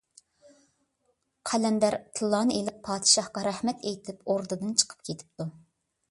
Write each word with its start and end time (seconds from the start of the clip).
قەلەندەر 1.49 1.97
تىللانى 2.19 2.57
ئېلىپ، 2.59 2.79
پادىشاھقا 2.87 3.43
رەھمەت 3.49 3.85
ئېيتىپ 3.91 4.23
ئوردىدىن 4.33 4.73
چىقىپ 4.83 5.05
كېتىپتۇ. 5.11 5.47